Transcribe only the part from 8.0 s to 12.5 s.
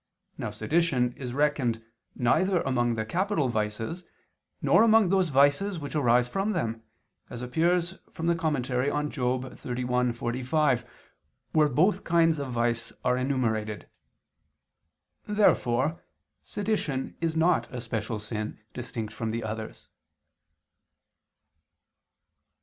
from Moral. xxxi, 45, where both kinds